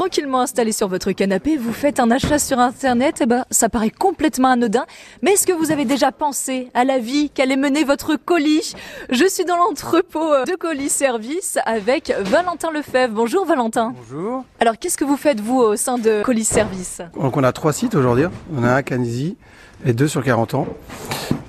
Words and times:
tranquillement 0.00 0.40
installé 0.40 0.72
sur 0.72 0.88
votre 0.88 1.12
canapé, 1.12 1.58
vous 1.58 1.74
faites 1.74 2.00
un 2.00 2.10
achat 2.10 2.38
sur 2.38 2.58
internet, 2.58 3.20
et 3.20 3.26
ben 3.26 3.44
ça 3.50 3.68
paraît 3.68 3.90
complètement 3.90 4.48
anodin, 4.48 4.86
mais 5.20 5.32
est-ce 5.32 5.46
que 5.46 5.52
vous 5.52 5.72
avez 5.72 5.84
déjà 5.84 6.10
pensé 6.10 6.70
à 6.72 6.84
la 6.86 6.98
vie 6.98 7.28
qu'allait 7.28 7.58
mener 7.58 7.84
votre 7.84 8.16
colis? 8.16 8.74
Je 9.10 9.28
suis 9.28 9.44
dans 9.44 9.58
l'entrepôt 9.58 10.30
de 10.46 10.56
colis 10.56 10.88
service 10.88 11.58
avec 11.66 12.14
Valentin 12.18 12.70
Lefebvre. 12.70 13.12
Bonjour 13.12 13.44
Valentin. 13.44 13.92
Bonjour. 13.94 14.42
Alors 14.58 14.78
qu'est-ce 14.78 14.96
que 14.96 15.04
vous 15.04 15.18
faites 15.18 15.38
vous 15.38 15.58
au 15.58 15.76
sein 15.76 15.98
de 15.98 16.22
colis 16.22 16.44
service? 16.44 17.02
Donc 17.20 17.36
on 17.36 17.44
a 17.44 17.52
trois 17.52 17.74
sites 17.74 17.94
aujourd'hui. 17.94 18.24
On 18.56 18.64
a 18.64 18.68
un 18.68 18.76
à 18.76 18.82
Canisi 18.82 19.36
et 19.84 19.92
deux 19.92 20.08
sur 20.08 20.24
40 20.24 20.54
ans. 20.54 20.66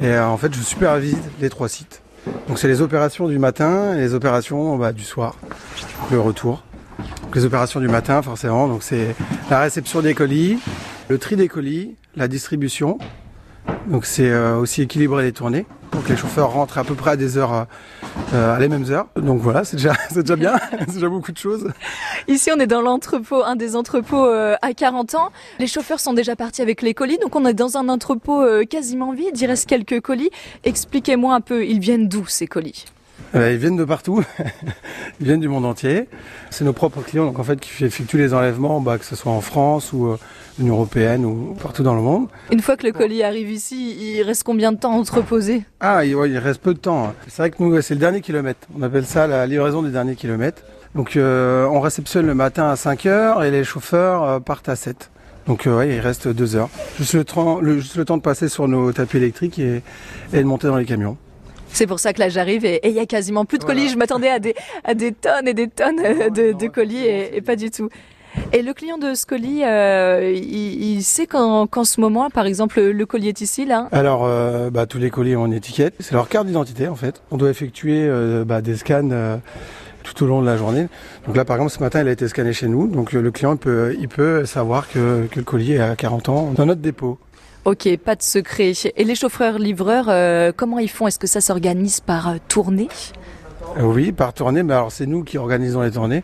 Et 0.00 0.06
euh, 0.06 0.26
en 0.26 0.38
fait 0.38 0.54
je 0.54 0.62
supervise 0.62 1.18
les 1.42 1.50
trois 1.50 1.68
sites. 1.68 2.00
Donc 2.48 2.58
c'est 2.58 2.68
les 2.68 2.80
opérations 2.80 3.28
du 3.28 3.38
matin 3.38 3.94
et 3.94 3.98
les 3.98 4.14
opérations 4.14 4.78
bah, 4.78 4.94
du 4.94 5.04
soir, 5.04 5.36
le 6.10 6.18
retour. 6.18 6.62
Les 7.38 7.44
opérations 7.44 7.78
du 7.78 7.86
matin 7.86 8.20
forcément, 8.20 8.66
donc 8.66 8.82
c'est 8.82 9.14
la 9.48 9.60
réception 9.60 10.02
des 10.02 10.12
colis, 10.12 10.58
le 11.06 11.18
tri 11.18 11.36
des 11.36 11.46
colis, 11.46 11.94
la 12.16 12.26
distribution. 12.26 12.98
Donc 13.86 14.06
c'est 14.06 14.28
euh, 14.28 14.56
aussi 14.56 14.82
équilibrer 14.82 15.22
les 15.22 15.30
tournées. 15.30 15.64
Donc 15.92 16.08
les 16.08 16.16
chauffeurs 16.16 16.50
rentrent 16.50 16.78
à 16.78 16.82
peu 16.82 16.96
près 16.96 17.12
à 17.12 17.16
des 17.16 17.38
heures, 17.38 17.68
euh, 18.34 18.56
à 18.56 18.58
les 18.58 18.66
mêmes 18.66 18.90
heures. 18.90 19.06
Donc 19.14 19.40
voilà, 19.40 19.62
c'est 19.62 19.76
déjà, 19.76 19.94
bien, 20.36 20.54
c'est 20.80 20.94
déjà 20.94 21.08
beaucoup 21.08 21.30
de 21.30 21.38
choses. 21.38 21.70
Ici, 22.26 22.50
on 22.52 22.58
est 22.58 22.66
dans 22.66 22.82
l'entrepôt, 22.82 23.44
un 23.44 23.54
des 23.54 23.76
entrepôts 23.76 24.26
euh, 24.26 24.56
à 24.60 24.74
40 24.74 25.14
ans. 25.14 25.30
Les 25.60 25.68
chauffeurs 25.68 26.00
sont 26.00 26.14
déjà 26.14 26.34
partis 26.34 26.60
avec 26.60 26.82
les 26.82 26.92
colis, 26.92 27.18
donc 27.18 27.36
on 27.36 27.46
est 27.46 27.54
dans 27.54 27.76
un 27.76 27.88
entrepôt 27.88 28.42
euh, 28.42 28.64
quasiment 28.64 29.12
vide. 29.12 29.40
Il 29.40 29.46
reste 29.46 29.68
quelques 29.68 30.00
colis. 30.00 30.30
Expliquez-moi 30.64 31.36
un 31.36 31.40
peu, 31.40 31.64
ils 31.64 31.78
viennent 31.78 32.08
d'où 32.08 32.26
ces 32.26 32.48
colis? 32.48 32.86
Euh, 32.86 32.97
ils 33.34 33.56
viennent 33.56 33.76
de 33.76 33.84
partout, 33.84 34.22
ils 35.20 35.26
viennent 35.26 35.40
du 35.40 35.48
monde 35.48 35.64
entier. 35.66 36.08
C'est 36.50 36.64
nos 36.64 36.72
propres 36.72 37.02
clients, 37.02 37.26
donc 37.26 37.38
en 37.38 37.44
fait, 37.44 37.60
qui 37.60 37.84
effectuent 37.84 38.16
les 38.18 38.34
enlèvements, 38.34 38.80
bah, 38.80 38.98
que 38.98 39.04
ce 39.04 39.16
soit 39.16 39.32
en 39.32 39.40
France 39.40 39.92
ou 39.92 40.06
euh, 40.06 40.18
l'Union 40.58 40.74
européenne 40.74 41.24
ou 41.24 41.54
partout 41.62 41.82
dans 41.82 41.94
le 41.94 42.00
monde. 42.00 42.28
Une 42.50 42.60
fois 42.60 42.76
que 42.76 42.86
le 42.86 42.92
colis 42.92 43.22
arrive 43.22 43.50
ici, 43.50 43.96
il 44.00 44.22
reste 44.22 44.42
combien 44.44 44.72
de 44.72 44.78
temps 44.78 44.94
entreposé 44.94 45.62
Ah, 45.80 46.04
il, 46.04 46.14
ouais, 46.16 46.30
il 46.30 46.38
reste 46.38 46.60
peu 46.62 46.74
de 46.74 46.78
temps. 46.78 47.04
hein. 47.08 47.14
C'est 47.28 47.42
vrai 47.42 47.50
que 47.50 47.62
nous, 47.62 47.80
c'est 47.82 47.94
le 47.94 48.00
dernier 48.00 48.20
kilomètre. 48.20 48.66
On 48.78 48.82
appelle 48.82 49.06
ça 49.06 49.26
la 49.26 49.46
livraison 49.46 49.82
du 49.82 49.90
dernier 49.90 50.14
kilomètre. 50.16 50.62
Donc, 50.94 51.16
euh, 51.16 51.66
on 51.66 51.80
réceptionne 51.80 52.26
le 52.26 52.34
matin 52.34 52.70
à 52.70 52.76
5 52.76 53.04
heures 53.06 53.44
et 53.44 53.50
les 53.50 53.62
chauffeurs 53.62 54.22
euh, 54.24 54.40
partent 54.40 54.70
à 54.70 54.74
7. 54.76 55.10
Donc, 55.46 55.66
euh, 55.66 55.76
ouais, 55.78 55.94
il 55.94 56.00
reste 56.00 56.28
2 56.28 56.56
heures. 56.56 56.70
Juste 56.98 57.12
le, 57.12 57.24
temps- 57.24 57.60
le- 57.60 57.78
juste 57.78 57.96
le 57.96 58.04
temps 58.06 58.16
de 58.16 58.22
passer 58.22 58.48
sur 58.48 58.66
nos 58.68 58.90
tapis 58.92 59.18
électriques 59.18 59.58
et, 59.58 59.82
et 60.32 60.38
de 60.38 60.44
monter 60.44 60.66
dans 60.66 60.76
les 60.76 60.86
camions. 60.86 61.16
C'est 61.78 61.86
pour 61.86 62.00
ça 62.00 62.12
que 62.12 62.18
là 62.18 62.28
j'arrive 62.28 62.64
et 62.64 62.80
il 62.82 62.90
y 62.90 62.98
a 62.98 63.06
quasiment 63.06 63.44
plus 63.44 63.58
de 63.58 63.62
colis. 63.62 63.82
Voilà. 63.82 63.92
Je 63.92 63.98
m'attendais 63.98 64.28
à 64.30 64.40
des, 64.40 64.56
à 64.82 64.94
des 64.94 65.12
tonnes 65.12 65.46
et 65.46 65.54
des 65.54 65.68
tonnes 65.68 66.02
de, 66.34 66.52
de 66.52 66.66
colis 66.66 67.04
et, 67.06 67.36
et 67.36 67.40
pas 67.40 67.54
du 67.54 67.70
tout. 67.70 67.88
Et 68.52 68.62
le 68.62 68.74
client 68.74 68.98
de 68.98 69.14
ce 69.14 69.24
colis, 69.24 69.62
euh, 69.62 70.32
il, 70.34 70.96
il 70.96 71.04
sait 71.04 71.28
qu'en 71.28 71.68
qu'en 71.68 71.84
ce 71.84 72.00
moment, 72.00 72.30
par 72.30 72.46
exemple, 72.46 72.80
le 72.80 73.06
colis 73.06 73.28
est 73.28 73.40
ici, 73.40 73.64
là. 73.64 73.86
Alors, 73.92 74.24
euh, 74.24 74.70
bah, 74.70 74.86
tous 74.86 74.98
les 74.98 75.10
colis 75.10 75.36
ont 75.36 75.46
une 75.46 75.52
étiquette. 75.52 75.94
C'est 76.00 76.14
leur 76.14 76.28
carte 76.28 76.48
d'identité, 76.48 76.88
en 76.88 76.96
fait. 76.96 77.22
On 77.30 77.36
doit 77.36 77.48
effectuer 77.50 78.06
euh, 78.08 78.44
bah, 78.44 78.60
des 78.60 78.76
scans 78.76 79.38
tout 80.02 80.24
au 80.24 80.26
long 80.26 80.40
de 80.40 80.46
la 80.46 80.56
journée. 80.56 80.88
Donc 81.26 81.36
là, 81.36 81.44
par 81.44 81.56
exemple, 81.56 81.72
ce 81.72 81.80
matin, 81.80 82.00
il 82.00 82.08
a 82.08 82.12
été 82.12 82.26
scanné 82.26 82.52
chez 82.52 82.66
nous. 82.66 82.88
Donc 82.88 83.12
le 83.12 83.30
client 83.30 83.52
il 83.52 83.58
peut, 83.58 83.96
il 84.00 84.08
peut 84.08 84.44
savoir 84.46 84.88
que, 84.88 85.26
que 85.30 85.38
le 85.38 85.44
colis 85.44 85.74
est 85.74 85.80
à 85.80 85.94
40 85.94 86.28
ans 86.28 86.52
dans 86.56 86.66
notre 86.66 86.80
dépôt. 86.80 87.18
Ok, 87.64 87.88
pas 87.98 88.14
de 88.16 88.22
secret. 88.22 88.72
Et 88.96 89.04
les 89.04 89.14
chauffeurs-livreurs, 89.14 90.06
euh, 90.08 90.52
comment 90.56 90.78
ils 90.78 90.88
font? 90.88 91.06
Est-ce 91.06 91.18
que 91.18 91.26
ça 91.26 91.40
s'organise 91.40 92.00
par 92.00 92.28
euh, 92.28 92.34
tournée? 92.48 92.88
Euh, 93.78 93.82
oui, 93.82 94.12
par 94.12 94.32
tournée, 94.32 94.62
mais 94.62 94.72
alors 94.74 94.90
c'est 94.92 95.06
nous 95.06 95.22
qui 95.22 95.36
organisons 95.36 95.82
les 95.82 95.90
tournées. 95.90 96.22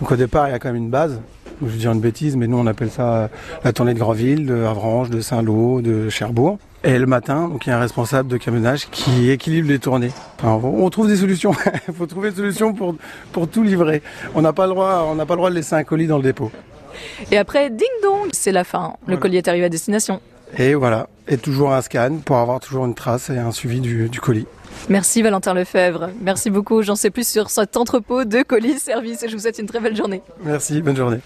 Donc 0.00 0.12
au 0.12 0.16
départ, 0.16 0.48
il 0.48 0.52
y 0.52 0.54
a 0.54 0.58
quand 0.58 0.68
même 0.68 0.82
une 0.82 0.90
base. 0.90 1.20
Je 1.62 1.66
vais 1.68 1.78
dire 1.78 1.92
une 1.92 2.00
bêtise, 2.00 2.36
mais 2.36 2.46
nous 2.48 2.58
on 2.58 2.66
appelle 2.66 2.90
ça 2.90 3.30
la 3.64 3.72
tournée 3.72 3.94
de 3.94 3.98
Grandville, 3.98 4.46
de 4.46 4.64
Avranches, 4.64 5.10
de 5.10 5.20
Saint-Lô, 5.20 5.80
de 5.80 6.08
Cherbourg. 6.08 6.58
Et 6.84 6.98
le 6.98 7.06
matin, 7.06 7.48
donc 7.48 7.64
il 7.64 7.70
y 7.70 7.72
a 7.72 7.76
un 7.76 7.80
responsable 7.80 8.28
de 8.28 8.36
camionnage 8.36 8.88
qui 8.90 9.30
équilibre 9.30 9.68
les 9.68 9.78
tournées. 9.78 10.10
On 10.42 10.90
trouve 10.90 11.06
des 11.06 11.16
solutions. 11.16 11.52
Il 11.88 11.94
faut 11.96 12.06
trouver 12.06 12.30
des 12.30 12.36
solutions 12.36 12.74
pour, 12.74 12.96
pour 13.30 13.46
tout 13.48 13.62
livrer. 13.62 14.02
On 14.34 14.42
n'a 14.42 14.52
pas 14.52 14.66
le 14.66 14.72
droit, 14.72 15.06
on 15.08 15.14
n'a 15.14 15.24
pas 15.24 15.34
le 15.34 15.38
droit 15.38 15.50
de 15.50 15.54
laisser 15.54 15.76
un 15.76 15.84
colis 15.84 16.08
dans 16.08 16.16
le 16.16 16.24
dépôt. 16.24 16.50
Et 17.30 17.38
après, 17.38 17.70
ding 17.70 17.86
dong, 18.02 18.28
c'est 18.32 18.50
la 18.52 18.64
fin. 18.64 18.94
Le 19.02 19.14
Voilà. 19.14 19.20
colis 19.20 19.36
est 19.36 19.46
arrivé 19.48 19.64
à 19.66 19.68
destination. 19.68 20.20
Et 20.58 20.74
voilà. 20.74 21.08
Et 21.28 21.38
toujours 21.38 21.72
un 21.72 21.82
scan 21.82 22.18
pour 22.24 22.36
avoir 22.36 22.60
toujours 22.60 22.84
une 22.84 22.94
trace 22.94 23.30
et 23.30 23.38
un 23.38 23.52
suivi 23.52 23.80
du, 23.80 24.08
du 24.08 24.20
colis. 24.20 24.46
Merci 24.88 25.22
Valentin 25.22 25.54
Lefebvre. 25.54 26.10
Merci 26.20 26.50
beaucoup. 26.50 26.82
J'en 26.82 26.96
sais 26.96 27.10
plus 27.10 27.26
sur 27.26 27.50
cet 27.50 27.76
entrepôt 27.76 28.24
de 28.24 28.42
colis 28.42 28.78
service 28.78 29.22
et 29.22 29.28
je 29.28 29.34
vous 29.34 29.42
souhaite 29.42 29.58
une 29.58 29.66
très 29.66 29.80
belle 29.80 29.96
journée. 29.96 30.22
Merci, 30.44 30.82
bonne 30.82 30.96
journée. 30.96 31.20